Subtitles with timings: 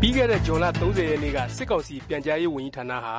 [0.00, 3.16] ပြီးခဲ့တဲ့ဇွန်လ၃၀ရက်နေ့ကစစ်ကောင်စီပြန်ကြားရေးဝန်ကြီးဌာနဟာ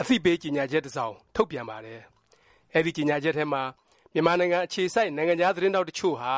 [0.00, 2.00] အသိပေးကြေညာချက်တစ်စောင်ထုတ်ပြန်ပါတယ်။
[2.74, 3.62] အဲဒီကြေညာချက်ထဲမှာ
[4.14, 6.34] မြန်မာနိုင်ငံအခြေစိုက်နိုင်ငံခြားသတင်းတောက်တချို့ဟာ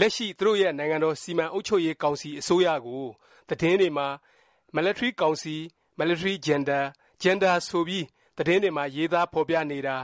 [0.00, 3.04] လက်ရှိသူတို့ရဲ့နိုင်ငံတော်စီမံအုပ်ချုပ်ရေးကောင်စီအစိုးရကို
[3.48, 4.08] သတင်းတွေမှာ
[4.76, 5.54] military ကောင်စီ
[6.00, 6.82] military gender
[7.22, 8.04] gender ဆိုပြီး
[8.38, 9.96] သတင်းတွေမှာရေးသားဖော်ပြနေတာ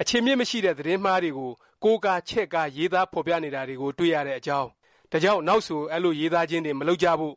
[0.00, 1.52] အခြေမြင့်မရှိတဲ့သတင်းမှားတွေကို
[1.84, 4.68] ကိုးကားချက်ကားရေးသားဖော်ပြနေတာတွေကို တွေ့ရတဲ့အကြောင်း
[5.10, 7.34] ဒါကြောင့် နောက်ဆို အဲ့လို ရေးသားခြင်းတွေ မလုပ်ကြဖို့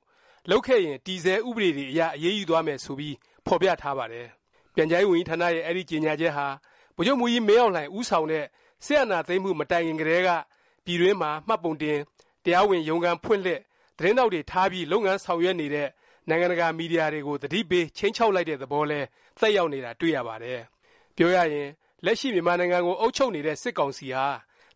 [0.50, 3.16] လုပ်ခဲ့ရင် တည်ဆဲ ဥပဒေတွေအရ အရေးယူသွားမယ် ဆိုပြီး
[3.46, 4.28] ဖော်ပြထားပါတယ်။
[4.76, 6.48] ပြန်ကြားရေးဝန်ကြီးဌာနရဲ့ အဲ့ဒီ ကြေညာချက်ဟာ
[6.96, 8.46] ဗိုလ်ချုပ်မူကြီး မင်းအောင်လှိုင် ဦးဆောင်တဲ့
[8.86, 10.30] ဆရာနာသိမ့်မှု မတိုင်ခင်ကတည်းက
[10.86, 12.00] ပြည်တွင်းမှာ မှတ်ပုံတင်
[12.44, 13.60] တရားဝင် ရုံးကန်ဖွင့်လှစ်
[13.98, 15.88] သတင်းတောက်တွေထားပြီး လုပ်ငန်းဆောင်ရွက်နေတဲ့
[16.30, 19.00] နိုင်ငံတကာ မီဒီယာတွေကိုတတိပေးချင်းချောက်လိုက်တဲ့ သဘောလဲ
[19.40, 20.60] သက်ရောက်နေတာ တွေ့ရပါတယ်။
[21.16, 21.70] ပြောရရင်
[22.06, 24.26] လက်ရှိမြန်မာနိုင်ငံကို အုပ်ချုပ်နေတဲ့ စစ်ကောင်စီဟာ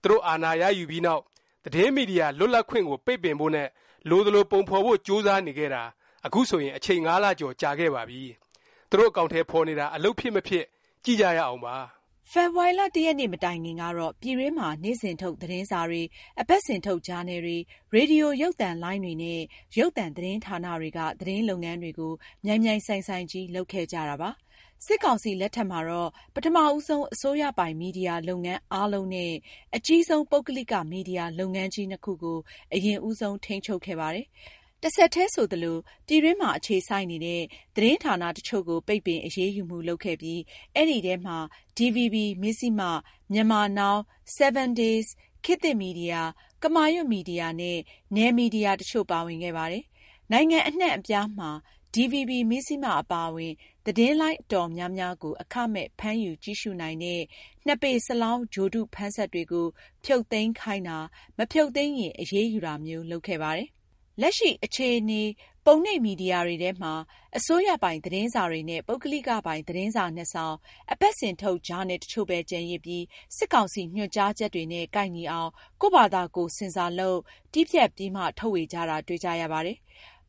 [0.01, 1.23] သူတို့ အာဏာရယူပြီးနောက်
[1.65, 3.67] သတင်းမီဒီယာ လွတ်လပ်ခွင့်ကို ပိတ်ပင်ဖို့နဲ့
[4.09, 5.83] လိုသလို ပုံဖော်ဖို့ ကြိုးစားနေခဲ့တာ
[6.25, 8.21] အခုဆိုရင် အချိန် ၅ လကျော် ကြာခဲ့ပါပြီ။
[8.89, 10.65] သူတို့ အကောင်ထဲဖော်နေတာ အလုတ်ဖြစ် မဖြစ်
[11.03, 11.75] ကြည့်ကြရအောင်ပါ။
[12.31, 16.01] ဖေဖော်ဝါရီလ၁ရက်နေ့ မတိုင်ခင်ကတော့ ပြည်တွင်းမှာ နေ့စဉ်ထုတ် သတင်းစာတွေ၊
[16.41, 17.57] အပတ်စဉ်ထုတ် ဂျာနယ်တွေ၊
[17.93, 19.41] ရေဒီယို ရုပ်သံလိုင်းတွေနဲ့
[19.77, 22.13] ရုပ်သံသတင်းဌာနတွေက သတင်းလုပ်ငန်းတွေကို
[22.45, 24.29] မြိုင်မြိုင်ဆိုင်ဆိုင်ကြီး လုပ်ခဲ့ကြတာပါ။
[24.85, 29.31] စစ်ကောင်စီလက်ထက်မှာတော့ ပထမဦးဆုံး အစိုးရပိုင် မီဒီယာလုပ်ငန်းအားလုံးနဲ့
[29.75, 32.39] အကြီးဆုံး ပုဂ္ဂလိက မီဒီယာလုပ်ငန်းကြီးနှစ်ခုကို
[32.73, 34.25] အရင်ဦးဆုံး ထိန်းချုပ်ခဲ့ပါတယ်။
[34.83, 35.77] တဆက်တည်းဆိုသလို
[36.07, 37.41] ပြည်တွင်းမှာ အခြေစိုက်နေတဲ့
[37.75, 40.41] သတင်းဌာန တချို့ကို ပိတ်ပင်အရေးယူမှု လုပ်ခဲ့ပြီး
[40.75, 41.37] အဲဒီထဲမှာ
[41.77, 42.91] DVB, Mizzima,
[43.31, 43.95] Myanmar Now,
[44.37, 45.07] 7 Days,
[45.45, 46.21] ခေတ်သစ်မီဒီယာ၊
[46.63, 47.77] ကမာရွတ်မီဒီယာနဲ့
[48.15, 49.83] နယ်မီဒီယာ တချို့ ပါဝင်ခဲ့ပါတယ်။
[50.31, 51.49] နိုင်ငံအနှံ့အပြားမှာ
[51.95, 53.53] DVB, Mizzima အပါအဝင်
[53.85, 57.21] သတင်းလိုင်းအတော်များများကို အခမဲ့ ဖမ်းယူကြည့်ရှုနိုင်တဲ့
[57.65, 59.67] နှစ်ပေစလောင်း ဂြိုလ်တု ဖမ်းစက်တွေကို
[60.03, 60.97] ဖြုတ်သိမ်းခိုင်းတာ၊
[61.37, 63.69] မဖြုတ်သိမ်းရင် အရေးယူတာမျိုး လုပ်ခဲ့ပါတယ်။
[64.21, 65.23] လက်ရှိ အခြေအနေ
[65.65, 66.93] ပုံနှိပ်မီဒီယာတွေထဲမှာ
[67.37, 70.55] အစိုးရပိုင် သတင်းစာတွေနဲ့ ပုဂ္ဂလိကပိုင် သတင်းစာနှစ်စောင်၊
[70.91, 73.03] အပတ်စဉ်ထုတ် ဂျာနယ်တချို့ပဲ ကျန်ရစ်ပြီး
[73.37, 75.51] စစ်ကောင်စီ ညွှန်ကြားချက်တွေနဲ့ ကိုက်ညီအောင်
[75.81, 77.19] ကိုယ့်ဖာသာကိုယ် ဆင်ဆာလုပ်၊
[77.53, 79.77] တည်းဖြတ်ပြီးမှ ထုတ်ဝေကြတာ တွေ့ကြရပါတယ်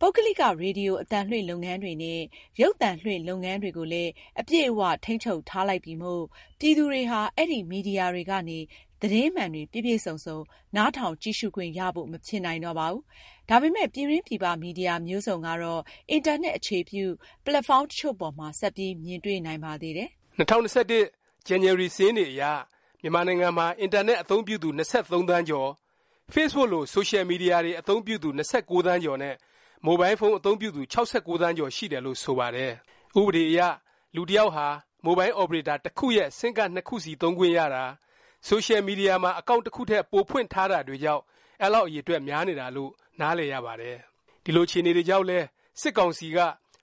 [0.03, 2.21] ပုဂ္ဂလိက ရေဒီယိုအသံလွှင့်လုပ်ငန်းတွေနဲ့
[2.61, 6.23] ရုပ်သံလွှင့်လုပ်ငန်းတွေကိုလည်း အပြည့်အ၀ ထိန်းချုပ်ထားလိုက်ပြီမို့
[6.61, 8.59] ပြည်သူတွေဟာ အဲဒီ မီဒီယာတွေကနေ
[9.01, 10.39] သတင်းမှန်တွေ ပြည့်ပြည့်စုံစုံ
[10.77, 13.03] နားထောင်ကြည့်ရှုခွင့်ရဖို့ မဖြစ်နိုင်တော့ပါဘူး။
[13.49, 17.05] ဒါပေမယ့် ပြည်တွင်းပြည်ပ မီဒီယာမျိုးစုံကတော့ အင်တာနက် အခြေပြု
[17.45, 22.43] ပက်လက်ဖေါင်းတချို့ပေါ်မှာ ဆက်ပြီး မြင်တွေ့နိုင်ပါသေးတယ်။၂၀၂၁ ဇန်နဝါရီ စာရင်းတွေအရ
[23.03, 25.69] မြန်မာနိုင်ငံမှာ အင်တာနက် အသုံးပြုသူ ၂၃ သန်းကျော်၊
[26.35, 29.35] Facebook လို ဆိုရှယ်မီဒီယာတွေ အသုံးပြုသူ ၂၉ သန်းကျော်နဲ့
[29.85, 30.97] မိုဘိုင်းဖုန်းအသုံးပြုသူ၆
[31.27, 32.73] ၉သန်းကျော်ရှိတယ်လို့ဆိုပါတယ်။
[33.19, 33.61] ဥပဒေအရ
[34.15, 34.67] လူတစ်ယောက်ဟာ
[35.05, 37.85] မိုဘိုင်းအော်ပရေတာတစ်ခုရဲ့ဆင်းကဒ်နှစ်ခုစီသုံးခွင့်ရတာ၊
[38.47, 41.23] ဆိုရှယ်မီဒီယာမှာအကောင့်တစ်ခုထက်ပိုဖွင့်ထားတာတွေကြောင့်
[41.63, 42.91] အဲလောက်အရည်အတွက်များနေတာလို့
[43.21, 43.97] နားလည်ရပါတယ်။
[44.45, 45.47] ဒီလိုအခြေအနေတွေကြောင့်လည်း
[45.81, 46.39] စစ်ကောင်စီက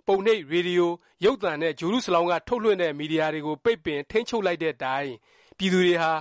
[0.08, 0.92] ပုံနှိပ်ရေဒီယို
[1.26, 5.10] ရုပ်သံနဲ့ဂြိုလ်တုစလောင်းကထုတ်လွှင့်တဲ့မီဒီယာတွေကိုပိတ်ပင်ထိန်းချုပ်လိုက်တဲ့တိုင်
[5.58, 6.12] ပြည်သူတွေဟာ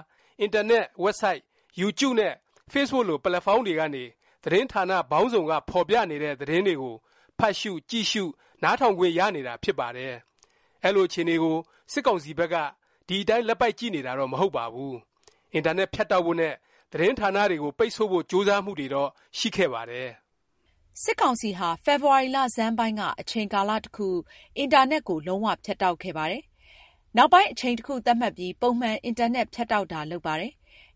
[0.40, 1.40] အင်တာနက်ဝက်ဆိုက်
[1.80, 2.34] YouTube နဲ့
[2.72, 4.04] Facebook လိုပက်လက်ဖေါင်းတွေကနေ
[4.46, 6.94] သတင်းဌာနပေါင်းစုံက ဖော်ပြနေတဲ့ သတင်းတွေကို
[7.38, 8.24] ဖတ်ရှု ကြည့်ရှု
[8.62, 10.14] နားထောင်ခွင့်ရနေတာ ဖြစ်ပါတယ်။
[10.84, 11.56] အဲလို အခြေအနေကို
[11.92, 12.56] စစ်ကောင်စီဘက်က
[13.08, 14.94] ဒီအတိုင်း လက်ပိုက်ကြည့်နေတာတော့ မဟုတ်ပါဘူး။
[15.54, 16.54] အင်တာနက် ဖြတ်တောက်ဖို့နဲ့
[16.92, 19.08] သတင်းဌာနတွေကို ပိတ်ဆို့ဖို့ ကြိုးစားမှုတွေတော့
[19.38, 20.08] ရှိခဲ့ပါတယ်။
[21.02, 24.08] စစ်ကောင်စီဟာ ဖေဖေါ်ဝါရီလဆန်းပိုင်းက အချိန်ကာလတခု
[24.56, 26.42] အင်တာနက်ကို လုံးဝဖြတ်တောက်ခဲ့ပါတယ်။
[27.16, 30.52] နောက်ပိုင်း အချိန်တခု သတ်မှတ်ပြီး ပုံမှန် အင်တာနက် ဖြတ်တောက်တာ လုပ်ပါတယ်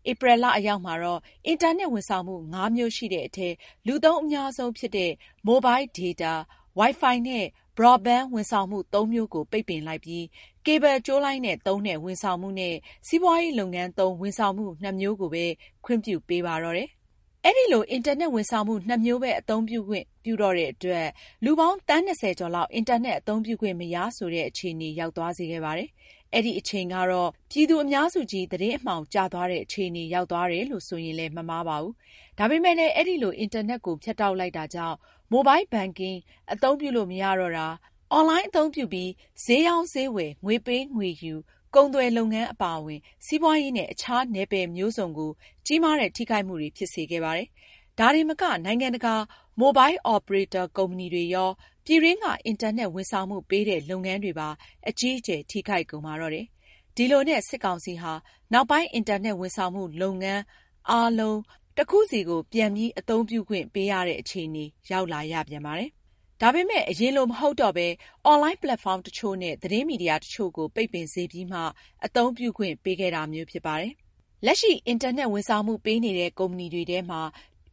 [0.09, 3.49] ဧပြီလ အရောက်မှာတော့ အင်တာနက် ဝန်ဆောင်မှု ၅ မျိုးရှိတဲ့အထဲ
[3.87, 5.11] လူသုံးအများဆုံးဖြစ်တဲ့
[5.45, 6.33] မိုဘိုင်းဒေတာ၊
[6.77, 7.45] ဝိုင်ဖိုင်နဲ့
[7.77, 10.25] ဘရော့ဘင်းဝန်ဆောင်မှု၃မျိုးကို ပိတ်ပင်လိုက်ပြီး
[10.65, 12.75] ကေဘယ်ကြိုးလိုင်းနဲ့ သုံးတဲ့ ဝန်ဆောင်မှုနဲ့
[13.07, 15.45] စီးပွားရေးလုပ်ငန်းသုံး ဝန်ဆောင်မှု၂မျိုးကိုပဲ
[15.85, 16.89] ခွင့်ပြုပေးပါတော့တယ်။
[17.45, 21.07] အဲလို အင်တာနက် ဝန်ဆောင်မှု၂မျိုးပဲ အသုံးပြုခွင့်ပြုတော့တဲ့အတွက်
[21.43, 25.89] လူပေါင်း သန်း ၂၀ ကျော်လောက် အင်တာနက် အသုံးပြုခွင့် မရဆိုတဲ့ အခြေအနေ ရောက်သွားစေခဲ့ပါတယ်
[26.33, 31.93] အဲဒီအချိန်ကတော့ ပြည်သူအများစုကြီး သတင်းအမှောင်ကျသွားတဲ့ အခြေအနေ ရောက်သွားတယ်လို့ ဆိုရင်လည်း မမှားပါဘူး။
[32.37, 34.97] ဒါပေမယ့်လည်း အဲလို အင်တာနက်ကို ဖြတ်တောက်လိုက်တာကြောင့်
[35.31, 36.17] မိုဘိုင်းဘဏ်ကင်
[36.53, 37.67] အသုံးပြုလို့ မရတော့တာ၊
[38.11, 39.11] အွန်လိုင်း အသုံးပြုပြီး
[39.43, 41.33] ဈေးရောင်းဈေးဝယ် ငွေပေးငွေယူ
[41.75, 45.31] ကုန်သွယ်လုပ်ငန်း အပါအဝင် စီးပွားရေးနဲ့ အခြား နယ်ပယ်မျိုးစုံကို
[45.65, 47.47] ကြီးမားတဲ့ ထိခိုက်မှုတွေ ဖြစ်စေခဲ့ပါတယ်။
[47.99, 49.15] ဒါတင်မက နိုင်ငံတကာ
[49.61, 51.49] မိုဘိုင်းအော်ပရေတာ ကုမ္ပဏီတွေရော
[51.85, 54.49] ပြည်တွင်းက အင်တာနက် ဝန်ဆောင်မှုပေးတဲ့ လုပ်ငန်းတွေပါ
[54.89, 56.45] အကြီးအကျယ် ထိခိုက်ကုန်ပါတော့တယ်။
[56.95, 58.13] ဒီလိုနဲ့ စစ်ကောင်စီဟာ
[58.53, 60.41] နောက်ပိုင်း အင်တာနက် ဝန်ဆောင်မှု လုပ်ငန်း
[60.89, 61.39] အားလုံး
[61.77, 65.89] တစ်ခုစီကို ပြန်ပြီး အသုံးပြုခွင့်ပေးရတဲ့ အခြေအနေ ရောက်လာရပြန်ပါတယ်။
[66.41, 67.87] ဒါပေမယ့် အရင်လို မဟုတ်တော့ပဲ
[68.25, 71.59] အွန်လိုင်းပလက်ဖေါင်းတချို့နဲ့ သတင်းမီဒီယာတချို့ကို ပိတ်ပင်စေပြီးမှ
[72.05, 73.93] အသုံးပြုခွင့်ပေးခဲ့တာမျိုး ဖြစ်ပါတယ်
[74.45, 77.21] လက်ရှိ အင်တာနက် ဝန်ဆောင်မှုပေးနေတဲ့ ကုမ္ပဏီတွေထဲမှာ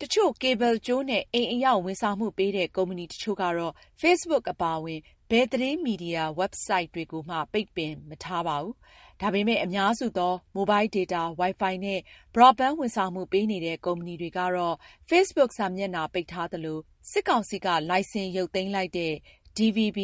[0.01, 5.01] တစ်ချို့ ကေဘယ်ကြိုးနဲ့ အိမ်အရောက် ဝန်ဆောင်မှုပေးတဲ့ ကုမ္ပဏီတစ်ချို့ကတော့ Facebook အပါအဝင်
[5.31, 8.75] ဘယ်သတင်းမီဒီယာ ဝက်ဘ်ဆိုက်တွေကိုမှ ပိတ်ပင်မထားပါဘူး။
[9.21, 12.01] ဒါပေမယ့် အများစုသော မိုဘိုင်းဒေတာ၊ဝိုင်ဖိုင် နဲ့
[12.35, 14.77] ဘရော့ဘင်းဝန်ဆောင်မှုပေးနေတဲ့ ကုမ္ပဏီတွေကတော့
[15.11, 16.79] Facebook စာမျက်နှာ ပိတ်ထားသလို၊
[17.11, 19.15] စစ်ကောင်စီက လိုင်စင် ရုပ်သိမ်းလိုက်တဲ့
[19.57, 19.99] DVB,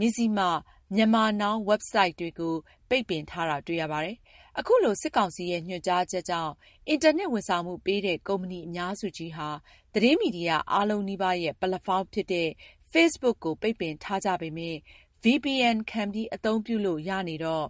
[0.00, 0.50] Mizzima,
[0.94, 2.54] Myanmar Now ဝက်ဘ်ဆိုက်တွေကို
[2.88, 4.16] ပိတ်ပင်ထားတာ တွေ့ရပါတယ်။
[4.58, 6.52] အခုလို စစ်ကောင်စီရဲ့ ညွှန်ကြားချက်ကြောင့်
[6.88, 9.48] အင်တာနက် ဝန်ဆောင်မှုပေးတဲ့ ကုမ္ပဏီ အများစုကြီးဟာ
[9.94, 12.48] သတင်းမီဒီယာ အားလုံးနီးပါးရဲ့ ပက်လက်ဖေါင်းဖြစ်တဲ့
[12.92, 14.78] Facebook ကို ပိတ်ပင်ထားကြပေမယ့်
[15.24, 17.66] VPN ခံပြီး အသုံးပြုလို့ ရနေတော့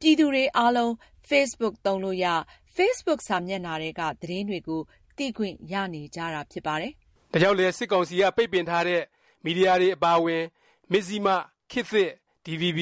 [0.00, 0.92] ပြည်သူတွေအားလုံး
[1.30, 2.26] Facebook သုံးလို့ရ၊
[2.76, 4.80] Facebook စာမျက်နှာထဲက သတင်းတွေကို
[5.16, 6.92] သိခွင့်ရနေကြတာ ဖြစ်ပါတယ်။
[7.32, 9.02] ဒါကြောင့်လည်း စစ်ကောင်စီက ပိတ်ပင်ထားတဲ့
[9.44, 10.44] မီဒီယာတွေ အပါအဝင်
[10.92, 11.28] မဇ္ဈိမ၊
[11.70, 12.10] ခေတ်သစ်၊
[12.46, 12.80] DVB,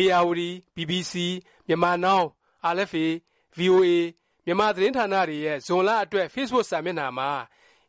[0.00, 1.12] ဧရာဝတီ၊ BBC,
[1.68, 2.22] Myanmar Now,
[2.74, 3.06] RFA,
[3.58, 3.90] VOA
[4.46, 7.30] မြန်မာသတင်းဌာနတွေရဲ့ဇွန်လအတွက် Facebook စာမျက်နှာမှာ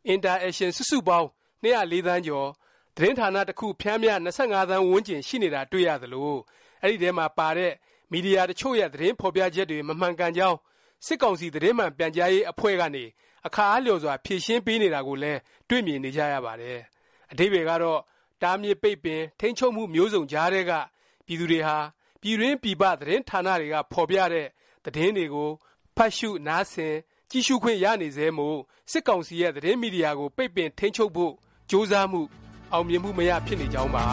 [0.08, 1.28] အင်တာအက်ရှ်င်စုစုပေါင်း
[1.62, 2.48] ၂၀၄သန်းကျော်၊
[2.96, 4.28] သတင်းဌာနတစ်ခုပျမ်းမျှ၂
[4.60, 6.32] ၅သန်းဝန်းကျင်ရှိနေတာတွေ့ရသလို၊
[6.82, 7.72] အဲဒီထဲမှာပါတဲ့
[8.12, 10.58] မီဒီယာတစ်ချို့ရဲ့သတင်းဖော်ပြချက်တွေမမှန်ကန်ကြောင်း
[11.06, 13.04] စစ်ကောင်စီသတင်းမှန်ပြန်ကြားရေးအဖွဲ့ကနေ
[13.46, 16.78] အခါအားလျော်စွာဖြေရှင်းပေးနေတာကိုလည်းတွေ့မြင်နေကြရပါတယ်။
[17.32, 18.00] အဓိပ္ပါယ်ကတော့
[18.42, 20.72] တားမြစ်ပိတ်ပင်၊ထိန်းချုပ်မှုမျိုးစုံကြားထဲက
[21.26, 21.78] ပြည်သူတွေဟာ
[22.22, 24.46] ပြည်တွင်းပြည်ပသတင်းဌာနတွေကဖော်ပြတဲ့
[24.84, 25.50] သတင်းတွေကို
[25.96, 26.94] ဖတ်ရှု၊နားဆင်၊
[27.30, 28.58] ကြည့်ရှုခွင့်ရနေဆဲမို့
[28.90, 31.32] စစ်ကောင်စီရဲ့ သတင်းမီဒီယာကို ပိတ်ပင် ထိန်းချုပ်ဖို့
[31.70, 32.20] ကြိုးစားမှု
[32.72, 34.04] အောင်မြင်မှု မရ ဖြစ်နေကြောင်းပါ